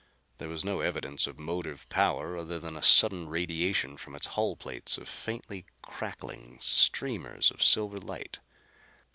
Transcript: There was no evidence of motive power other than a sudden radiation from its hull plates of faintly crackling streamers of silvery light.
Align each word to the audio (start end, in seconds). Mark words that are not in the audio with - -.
There 0.39 0.49
was 0.49 0.65
no 0.65 0.79
evidence 0.79 1.27
of 1.27 1.37
motive 1.37 1.87
power 1.89 2.35
other 2.35 2.57
than 2.57 2.75
a 2.75 2.81
sudden 2.81 3.27
radiation 3.29 3.97
from 3.97 4.15
its 4.15 4.25
hull 4.33 4.55
plates 4.55 4.97
of 4.97 5.07
faintly 5.07 5.67
crackling 5.83 6.57
streamers 6.59 7.51
of 7.51 7.61
silvery 7.61 7.99
light. 7.99 8.39